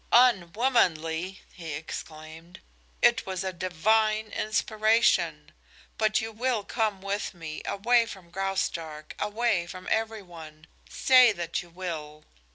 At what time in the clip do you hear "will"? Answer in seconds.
6.31-6.63, 11.69-12.25